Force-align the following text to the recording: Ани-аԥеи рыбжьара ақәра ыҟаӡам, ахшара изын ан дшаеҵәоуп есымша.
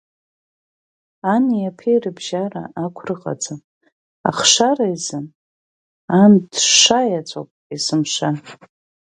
Ани-аԥеи 1.33 1.97
рыбжьара 2.03 2.63
ақәра 2.83 3.13
ыҟаӡам, 3.13 3.59
ахшара 4.29 4.85
изын 4.95 5.25
ан 6.21 6.33
дшаеҵәоуп 6.51 7.49
есымша. 7.73 8.29